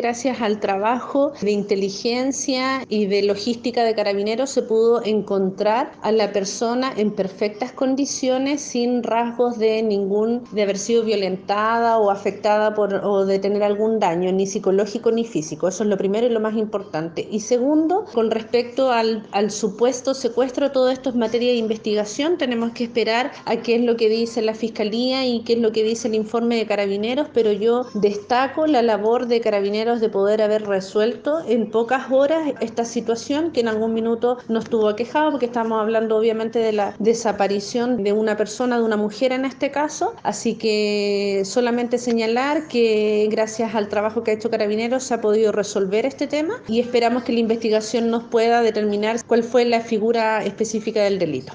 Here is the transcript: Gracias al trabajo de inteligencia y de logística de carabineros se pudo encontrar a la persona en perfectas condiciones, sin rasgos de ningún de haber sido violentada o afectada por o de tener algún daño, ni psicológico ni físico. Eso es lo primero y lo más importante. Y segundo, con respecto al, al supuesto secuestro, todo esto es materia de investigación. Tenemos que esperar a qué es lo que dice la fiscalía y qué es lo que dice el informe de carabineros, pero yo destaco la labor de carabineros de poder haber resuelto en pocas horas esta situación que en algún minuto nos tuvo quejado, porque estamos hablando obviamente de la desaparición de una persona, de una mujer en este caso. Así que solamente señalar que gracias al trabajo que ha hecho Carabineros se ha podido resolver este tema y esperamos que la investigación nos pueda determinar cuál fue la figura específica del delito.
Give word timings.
Gracias 0.00 0.42
al 0.42 0.60
trabajo 0.60 1.32
de 1.40 1.50
inteligencia 1.50 2.84
y 2.88 3.06
de 3.06 3.24
logística 3.24 3.82
de 3.82 3.96
carabineros 3.96 4.48
se 4.48 4.62
pudo 4.62 5.04
encontrar 5.04 5.90
a 6.02 6.12
la 6.12 6.32
persona 6.32 6.92
en 6.96 7.10
perfectas 7.10 7.72
condiciones, 7.72 8.60
sin 8.60 9.02
rasgos 9.02 9.58
de 9.58 9.82
ningún 9.82 10.44
de 10.52 10.62
haber 10.62 10.78
sido 10.78 11.02
violentada 11.02 11.98
o 11.98 12.12
afectada 12.12 12.76
por 12.76 12.94
o 12.94 13.26
de 13.26 13.40
tener 13.40 13.64
algún 13.64 13.98
daño, 13.98 14.30
ni 14.30 14.46
psicológico 14.46 15.10
ni 15.10 15.24
físico. 15.24 15.66
Eso 15.66 15.82
es 15.82 15.88
lo 15.90 15.98
primero 15.98 16.28
y 16.28 16.30
lo 16.30 16.38
más 16.38 16.54
importante. 16.54 17.26
Y 17.28 17.40
segundo, 17.40 18.04
con 18.14 18.30
respecto 18.30 18.92
al, 18.92 19.26
al 19.32 19.50
supuesto 19.50 20.14
secuestro, 20.14 20.70
todo 20.70 20.90
esto 20.90 21.10
es 21.10 21.16
materia 21.16 21.50
de 21.50 21.56
investigación. 21.56 22.38
Tenemos 22.38 22.70
que 22.70 22.84
esperar 22.84 23.32
a 23.46 23.56
qué 23.56 23.74
es 23.74 23.82
lo 23.82 23.96
que 23.96 24.08
dice 24.08 24.42
la 24.42 24.54
fiscalía 24.54 25.26
y 25.26 25.40
qué 25.40 25.54
es 25.54 25.58
lo 25.58 25.72
que 25.72 25.82
dice 25.82 26.06
el 26.06 26.14
informe 26.14 26.54
de 26.54 26.66
carabineros, 26.66 27.26
pero 27.34 27.50
yo 27.50 27.86
destaco 27.94 28.68
la 28.68 28.82
labor 28.82 29.26
de 29.26 29.40
carabineros 29.40 29.87
de 29.96 30.10
poder 30.10 30.42
haber 30.42 30.66
resuelto 30.66 31.40
en 31.48 31.70
pocas 31.70 32.10
horas 32.10 32.52
esta 32.60 32.84
situación 32.84 33.50
que 33.52 33.60
en 33.60 33.68
algún 33.68 33.94
minuto 33.94 34.36
nos 34.48 34.66
tuvo 34.68 34.94
quejado, 34.94 35.30
porque 35.30 35.46
estamos 35.46 35.80
hablando 35.80 36.16
obviamente 36.16 36.58
de 36.58 36.72
la 36.72 36.94
desaparición 36.98 38.02
de 38.04 38.12
una 38.12 38.36
persona, 38.36 38.76
de 38.76 38.84
una 38.84 38.98
mujer 38.98 39.32
en 39.32 39.46
este 39.46 39.70
caso. 39.70 40.14
Así 40.22 40.54
que 40.56 41.42
solamente 41.44 41.96
señalar 41.96 42.68
que 42.68 43.28
gracias 43.30 43.74
al 43.74 43.88
trabajo 43.88 44.22
que 44.22 44.32
ha 44.32 44.34
hecho 44.34 44.50
Carabineros 44.50 45.04
se 45.04 45.14
ha 45.14 45.20
podido 45.20 45.50
resolver 45.52 46.04
este 46.04 46.26
tema 46.26 46.54
y 46.68 46.80
esperamos 46.80 47.22
que 47.22 47.32
la 47.32 47.40
investigación 47.40 48.10
nos 48.10 48.24
pueda 48.24 48.60
determinar 48.60 49.16
cuál 49.26 49.42
fue 49.42 49.64
la 49.64 49.80
figura 49.80 50.44
específica 50.44 51.02
del 51.02 51.18
delito. 51.18 51.46